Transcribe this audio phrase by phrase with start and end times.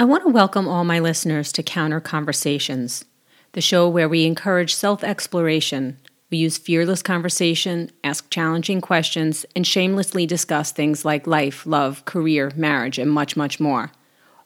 [0.00, 3.04] I want to welcome all my listeners to Counter Conversations,
[3.50, 5.98] the show where we encourage self exploration.
[6.30, 12.52] We use fearless conversation, ask challenging questions, and shamelessly discuss things like life, love, career,
[12.54, 13.90] marriage, and much, much more.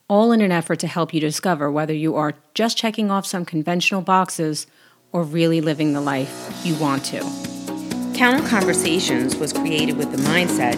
[0.07, 3.45] All in an effort to help you discover whether you are just checking off some
[3.45, 4.65] conventional boxes
[5.11, 7.19] or really living the life you want to.
[8.15, 10.73] Counter Conversations was created with the mindset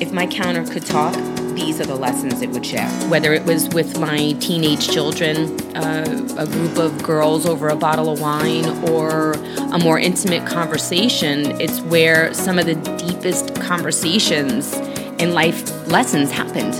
[0.00, 1.16] if my counter could talk,
[1.54, 2.88] these are the lessons it would share.
[3.08, 8.10] Whether it was with my teenage children, uh, a group of girls over a bottle
[8.10, 9.32] of wine, or
[9.72, 14.74] a more intimate conversation, it's where some of the deepest conversations
[15.20, 16.74] and life lessons happened.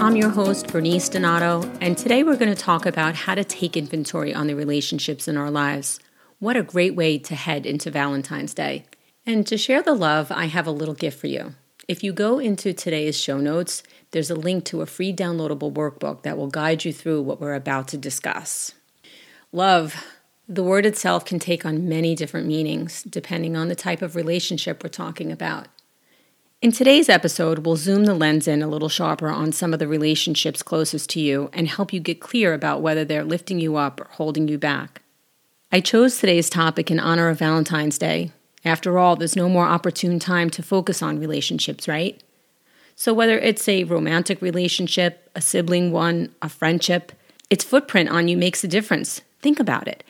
[0.00, 3.76] I'm your host, Bernice Donato, and today we're going to talk about how to take
[3.76, 6.00] inventory on the relationships in our lives.
[6.38, 8.86] What a great way to head into Valentine's Day.
[9.30, 11.54] And to share the love, I have a little gift for you.
[11.86, 16.24] If you go into today's show notes, there's a link to a free downloadable workbook
[16.24, 18.72] that will guide you through what we're about to discuss.
[19.52, 20.04] Love.
[20.48, 24.82] The word itself can take on many different meanings depending on the type of relationship
[24.82, 25.68] we're talking about.
[26.60, 29.86] In today's episode, we'll zoom the lens in a little sharper on some of the
[29.86, 34.00] relationships closest to you and help you get clear about whether they're lifting you up
[34.00, 35.02] or holding you back.
[35.70, 38.32] I chose today's topic in honor of Valentine's Day,
[38.64, 42.22] after all, there's no more opportune time to focus on relationships, right?
[42.94, 47.12] So, whether it's a romantic relationship, a sibling one, a friendship,
[47.48, 49.22] its footprint on you makes a difference.
[49.40, 50.04] Think about it.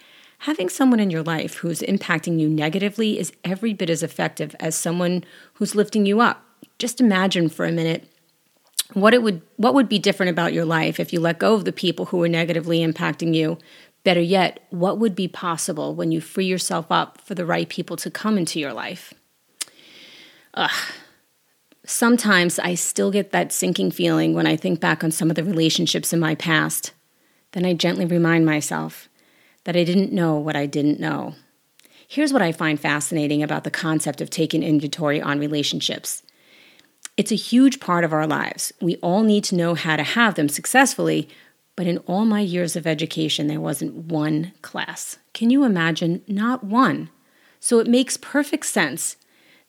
[0.44, 4.74] Having someone in your life who's impacting you negatively is every bit as effective as
[4.74, 5.22] someone
[5.54, 6.42] who's lifting you up.
[6.78, 8.08] Just imagine for a minute
[8.94, 11.64] what it would what would be different about your life if you let go of
[11.64, 13.56] the people who are negatively impacting you
[14.02, 17.96] Better yet, what would be possible when you free yourself up for the right people
[17.96, 19.12] to come into your life?
[20.54, 20.70] Ugh.
[21.84, 25.44] Sometimes I still get that sinking feeling when I think back on some of the
[25.44, 26.92] relationships in my past.
[27.52, 29.08] Then I gently remind myself
[29.64, 31.34] that I didn't know what I didn't know.
[32.06, 36.22] Here's what I find fascinating about the concept of taking inventory on relationships.
[37.16, 38.72] It's a huge part of our lives.
[38.80, 41.28] We all need to know how to have them successfully,
[41.80, 45.16] but in all my years of education, there wasn't one class.
[45.32, 46.20] Can you imagine?
[46.28, 47.08] Not one.
[47.58, 49.16] So it makes perfect sense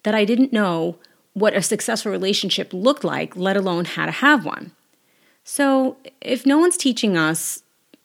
[0.04, 0.98] that I didn't know
[1.32, 4.74] what a successful relationship looked like, let alone how to have one.
[5.46, 7.64] So if no one's teaching us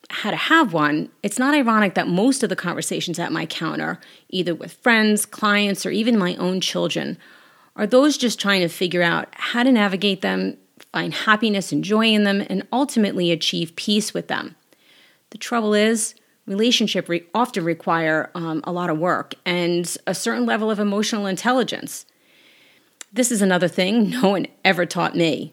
[0.09, 3.99] how to have one, it's not ironic that most of the conversations at my counter,
[4.28, 7.19] either with friends, clients, or even my own children,
[7.75, 10.59] are those just trying to figure out how to navigate them
[10.96, 14.56] find happiness and joy in them, and ultimately achieve peace with them.
[15.28, 16.14] The trouble is,
[16.46, 21.26] relationships re- often require um, a lot of work and a certain level of emotional
[21.26, 22.06] intelligence.
[23.12, 25.52] This is another thing no one ever taught me.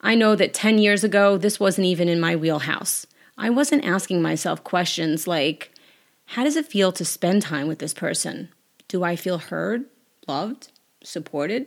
[0.00, 3.06] I know that 10 years ago, this wasn't even in my wheelhouse.
[3.36, 5.70] I wasn't asking myself questions like,
[6.28, 8.48] how does it feel to spend time with this person?
[8.88, 9.84] Do I feel heard,
[10.26, 10.72] loved,
[11.04, 11.66] supported?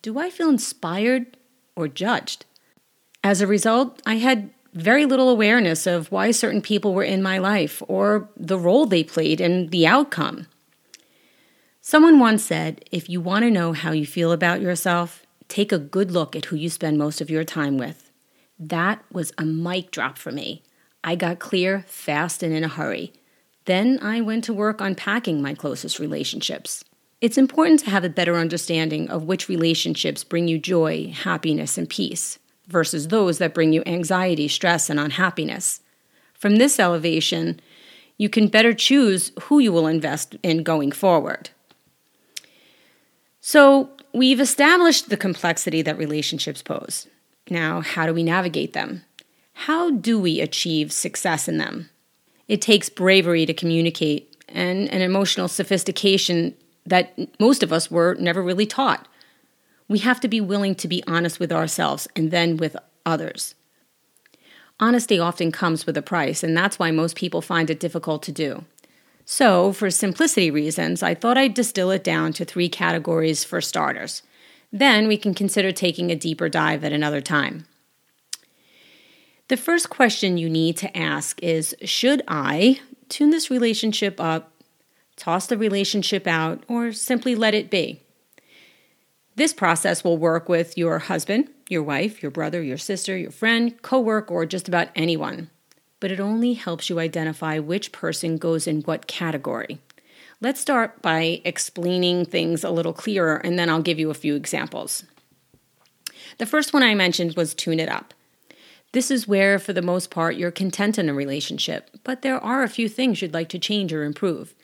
[0.00, 1.36] Do I feel inspired,
[1.76, 2.44] or judged.
[3.22, 7.38] As a result, I had very little awareness of why certain people were in my
[7.38, 10.46] life or the role they played in the outcome.
[11.80, 15.78] Someone once said if you want to know how you feel about yourself, take a
[15.78, 18.10] good look at who you spend most of your time with.
[18.58, 20.62] That was a mic drop for me.
[21.04, 23.12] I got clear fast and in a hurry.
[23.66, 26.84] Then I went to work unpacking my closest relationships.
[27.26, 31.88] It's important to have a better understanding of which relationships bring you joy, happiness, and
[31.88, 32.38] peace
[32.68, 35.80] versus those that bring you anxiety, stress, and unhappiness.
[36.34, 37.58] From this elevation,
[38.16, 41.50] you can better choose who you will invest in going forward.
[43.40, 47.08] So, we've established the complexity that relationships pose.
[47.50, 49.02] Now, how do we navigate them?
[49.52, 51.90] How do we achieve success in them?
[52.46, 56.54] It takes bravery to communicate and an emotional sophistication
[56.86, 59.08] that most of us were never really taught.
[59.88, 63.54] We have to be willing to be honest with ourselves and then with others.
[64.78, 68.32] Honesty often comes with a price, and that's why most people find it difficult to
[68.32, 68.64] do.
[69.24, 74.22] So, for simplicity reasons, I thought I'd distill it down to three categories for starters.
[74.70, 77.66] Then we can consider taking a deeper dive at another time.
[79.48, 84.52] The first question you need to ask is Should I tune this relationship up
[85.16, 88.00] toss the relationship out, or simply let it be.
[89.34, 93.80] This process will work with your husband, your wife, your brother, your sister, your friend,
[93.82, 95.50] coworker, or just about anyone.
[96.00, 99.78] But it only helps you identify which person goes in what category.
[100.40, 104.34] Let's start by explaining things a little clearer, and then I'll give you a few
[104.36, 105.04] examples.
[106.38, 108.12] The first one I mentioned was tune it up.
[108.92, 112.62] This is where, for the most part, you're content in a relationship, but there are
[112.62, 114.54] a few things you'd like to change or improve.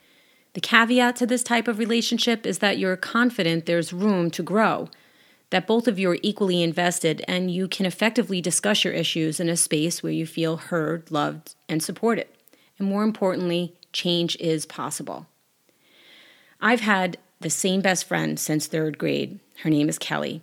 [0.54, 4.90] The caveat to this type of relationship is that you're confident there's room to grow,
[5.50, 9.49] that both of you are equally invested, and you can effectively discuss your issues in
[9.49, 12.26] a space where you feel heard, loved, and supported.
[12.78, 15.26] And more importantly, change is possible.
[16.60, 19.40] I've had the same best friend since third grade.
[19.62, 20.43] Her name is Kelly.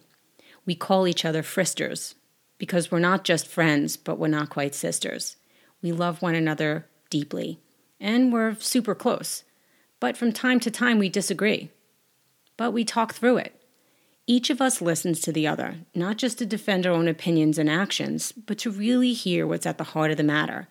[0.66, 2.16] We call each other Fristers
[2.58, 5.38] because we're not just friends, but we're not quite sisters.
[5.82, 7.60] We love one another deeply,
[8.00, 9.44] and we're super close.
[10.00, 11.70] But from time to time, we disagree.
[12.58, 13.56] But we talk through it.
[14.28, 17.70] Each of us listens to the other, not just to defend our own opinions and
[17.70, 20.68] actions, but to really hear what's at the heart of the matter.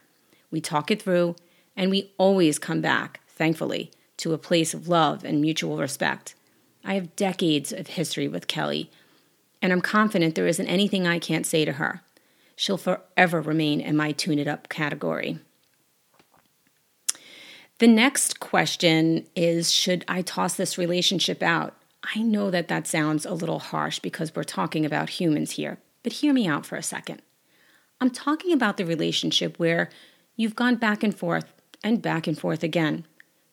[0.51, 1.35] We talk it through,
[1.77, 6.35] and we always come back, thankfully, to a place of love and mutual respect.
[6.85, 8.91] I have decades of history with Kelly,
[9.61, 12.03] and I'm confident there isn't anything I can't say to her.
[12.55, 15.39] She'll forever remain in my tune it up category.
[17.79, 21.75] The next question is Should I toss this relationship out?
[22.15, 26.15] I know that that sounds a little harsh because we're talking about humans here, but
[26.15, 27.23] hear me out for a second.
[28.01, 29.91] I'm talking about the relationship where
[30.37, 31.53] you've gone back and forth
[31.85, 33.05] and back and forth again.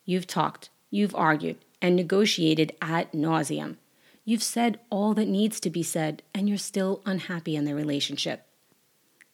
[0.06, 3.78] You've talked, you've argued, and negotiated ad nauseum.
[4.24, 8.44] You've said all that needs to be said, and you're still unhappy in the relationship.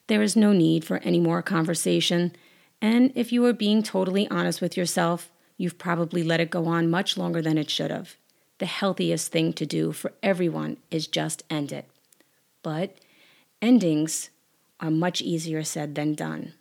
[0.08, 2.34] There is no need for any more conversation,
[2.82, 6.90] and if you are being totally honest with yourself, you've probably let it go on
[6.90, 8.16] much longer than it should have.
[8.58, 11.86] The healthiest thing to do for everyone is just end it.
[12.64, 12.98] But
[13.62, 14.32] endings
[14.80, 16.54] are much easier said than done.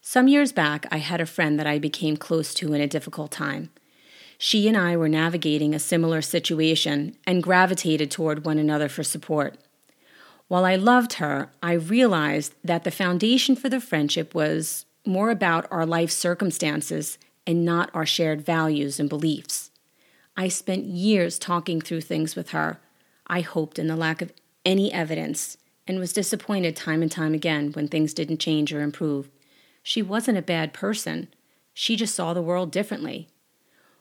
[0.00, 3.30] Some years back, I had a friend that I became close to in a difficult
[3.30, 3.70] time.
[4.38, 9.58] She and I were navigating a similar situation and gravitated toward one another for support.
[10.48, 15.66] While I loved her, I realized that the foundation for the friendship was more about
[15.70, 19.70] our life circumstances and not our shared values and beliefs.
[20.36, 22.80] I spent years talking through things with her.
[23.26, 24.32] I hoped in the lack of
[24.64, 25.56] any evidence
[25.86, 29.28] and was disappointed time and time again when things didn't change or improve.
[29.82, 31.28] She wasn't a bad person,
[31.74, 33.28] she just saw the world differently.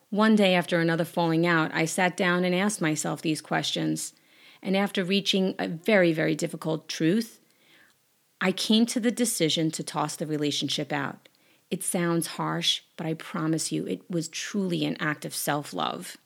[0.10, 4.14] One day after another falling out, I sat down and asked myself these questions.
[4.62, 7.40] And after reaching a very, very difficult truth,
[8.44, 11.30] I came to the decision to toss the relationship out.
[11.70, 16.18] It sounds harsh, but I promise you, it was truly an act of self love.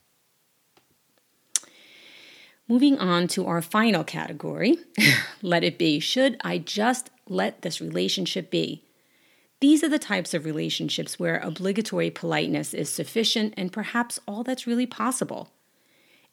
[2.68, 4.80] Moving on to our final category
[5.42, 6.00] let it be.
[6.00, 8.84] Should I just let this relationship be?
[9.60, 14.68] These are the types of relationships where obligatory politeness is sufficient and perhaps all that's
[14.68, 15.50] really possible.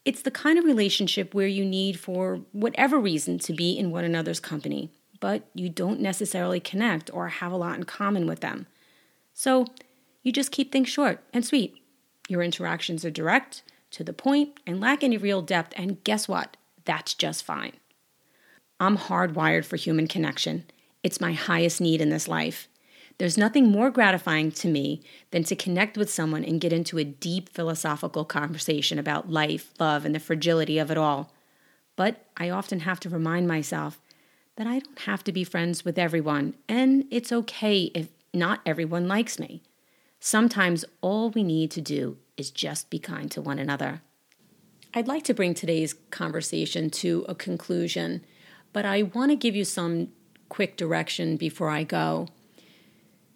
[0.04, 4.04] It's the kind of relationship where you need, for whatever reason, to be in one
[4.04, 4.90] another's company,
[5.22, 8.66] but you don't necessarily connect or have a lot in common with them.
[9.32, 9.66] So
[10.24, 11.76] you just keep things short and sweet.
[12.28, 16.56] Your interactions are direct, to the point, and lack any real depth, and guess what?
[16.84, 17.74] That's just fine.
[18.80, 20.64] I'm hardwired for human connection.
[21.04, 22.66] It's my highest need in this life.
[23.18, 27.04] There's nothing more gratifying to me than to connect with someone and get into a
[27.04, 31.32] deep philosophical conversation about life, love, and the fragility of it all.
[31.94, 34.00] But I often have to remind myself
[34.56, 39.08] that I don't have to be friends with everyone, and it's okay if not everyone
[39.08, 39.62] likes me.
[40.20, 44.02] Sometimes all we need to do is just be kind to one another.
[44.94, 48.24] I'd like to bring today's conversation to a conclusion,
[48.72, 50.08] but I want to give you some
[50.48, 52.28] quick direction before I go.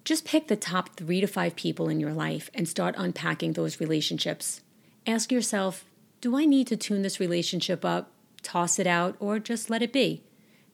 [0.04, 3.80] Just pick the top three to five people in your life and start unpacking those
[3.80, 4.60] relationships.
[5.06, 5.84] Ask yourself
[6.20, 8.10] do I need to tune this relationship up,
[8.42, 10.22] toss it out, or just let it be?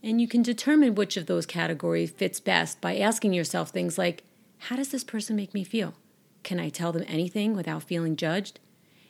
[0.03, 4.25] And you can determine which of those categories fits best by asking yourself things like
[4.59, 5.95] How does this person make me feel?
[6.43, 8.59] Can I tell them anything without feeling judged?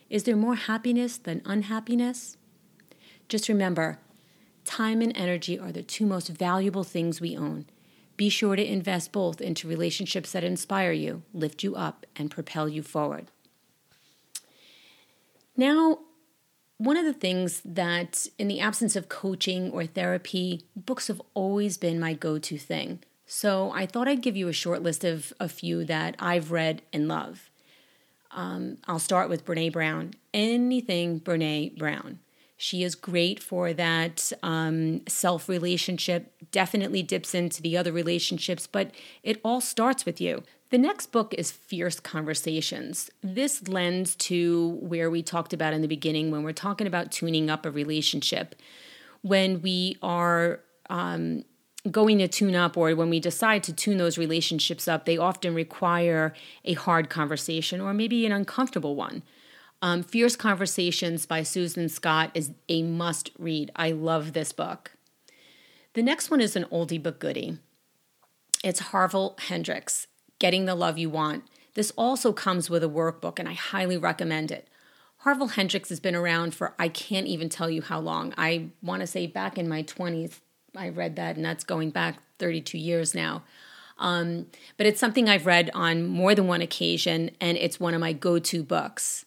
[0.09, 2.37] Is there more happiness than unhappiness?
[3.27, 3.99] Just remember,
[4.65, 7.65] time and energy are the two most valuable things we own.
[8.15, 12.69] Be sure to invest both into relationships that inspire you, lift you up, and propel
[12.69, 13.31] you forward.
[15.57, 15.99] Now,
[16.77, 21.77] one of the things that, in the absence of coaching or therapy, books have always
[21.77, 22.99] been my go to thing.
[23.25, 26.81] So I thought I'd give you a short list of a few that I've read
[26.91, 27.49] and love.
[28.31, 30.13] Um, I'll start with Brené Brown.
[30.33, 32.19] Anything Brené Brown.
[32.63, 38.91] She is great for that um, self relationship, definitely dips into the other relationships, but
[39.21, 40.43] it all starts with you.
[40.69, 43.11] The next book is Fierce Conversations.
[43.21, 47.49] This lends to where we talked about in the beginning when we're talking about tuning
[47.49, 48.55] up a relationship.
[49.23, 51.43] when we are um,
[51.91, 55.53] going to tune up or when we decide to tune those relationships up, they often
[55.53, 59.21] require a hard conversation or maybe an uncomfortable one.
[59.83, 63.69] Um, Fierce Conversations by Susan Scott is a must read.
[63.75, 64.91] I love this book.
[65.93, 67.57] The next one is an oldie but goodie.
[68.63, 70.07] It's Harville Hendrix,
[70.39, 71.43] Getting the Love You Want.
[71.73, 74.69] This also comes with a workbook, and I highly recommend it.
[75.17, 78.33] Harville Hendrix has been around for I can't even tell you how long.
[78.37, 80.39] I want to say back in my 20s,
[80.77, 83.43] I read that, and that's going back 32 years now.
[83.97, 84.45] Um,
[84.77, 88.13] but it's something I've read on more than one occasion, and it's one of my
[88.13, 89.25] go to books.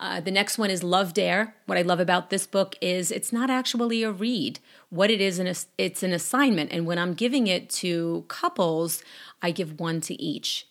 [0.00, 1.54] Uh, the next one is Love Dare.
[1.66, 4.58] What I love about this book is it's not actually a read.
[4.88, 5.38] What it is,
[5.76, 6.72] it's an assignment.
[6.72, 9.04] And when I'm giving it to couples,
[9.42, 10.66] I give one to each.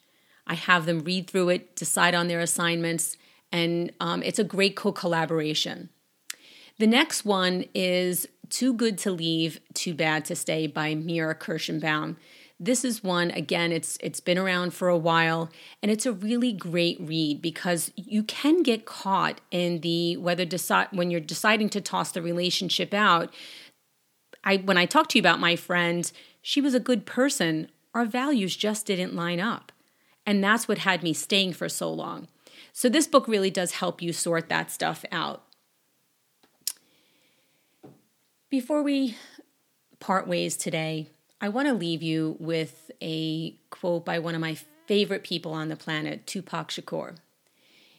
[0.48, 3.18] I have them read through it, decide on their assignments,
[3.52, 5.90] and um, it's a great co collaboration.
[6.80, 12.16] The next one is Too Good to Leave, Too Bad to Stay by Mira Kirshenbaum.
[12.60, 15.50] This is one again it's it's been around for a while
[15.82, 20.90] and it's a really great read because you can get caught in the whether decide
[20.92, 23.34] when you're deciding to toss the relationship out.
[24.44, 26.12] I when I talked to you about my friend,
[26.42, 27.70] she was a good person.
[27.94, 29.72] Our values just didn't line up.
[30.26, 32.28] And that's what had me staying for so long.
[32.74, 35.44] So this book really does help you sort that stuff out.
[38.50, 39.16] Before we
[40.00, 41.08] part ways today,
[41.42, 45.70] I want to leave you with a quote by one of my favorite people on
[45.70, 47.16] the planet, Tupac Shakur.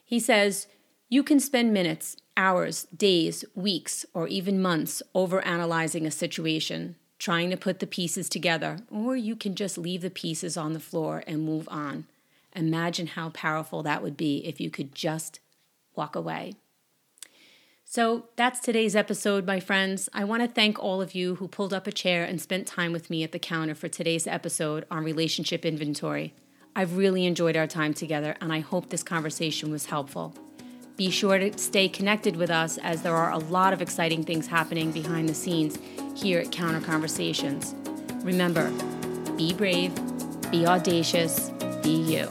[0.05, 0.67] He says,
[1.09, 7.49] You can spend minutes, hours, days, weeks, or even months over analyzing a situation, trying
[7.51, 11.25] to put the pieces together, or you can just leave the pieces on the floor
[11.27, 12.05] and move on.
[12.55, 15.41] Imagine how powerful that would be if you could just
[15.95, 16.55] walk away.
[17.93, 20.09] So that's today's episode, my friends.
[20.13, 22.93] I want to thank all of you who pulled up a chair and spent time
[22.93, 26.33] with me at the counter for today's episode on relationship inventory.
[26.77, 30.37] I've really enjoyed our time together, and I hope this conversation was helpful.
[30.97, 34.47] Be sure to stay connected with us as there are a lot of exciting things
[34.47, 35.77] happening behind the scenes
[36.15, 37.75] here at Counter Conversations.
[38.23, 38.71] Remember,
[39.37, 39.93] be brave,
[40.53, 41.51] be audacious,
[41.83, 42.29] be you.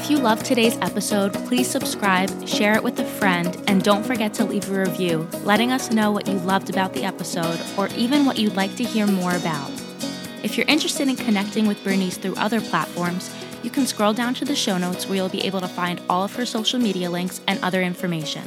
[0.00, 4.32] If you loved today's episode, please subscribe, share it with a friend, and don't forget
[4.34, 8.24] to leave a review, letting us know what you loved about the episode or even
[8.24, 9.70] what you'd like to hear more about.
[10.42, 13.30] If you're interested in connecting with Bernice through other platforms,
[13.62, 16.24] you can scroll down to the show notes where you'll be able to find all
[16.24, 18.42] of her social media links and other information.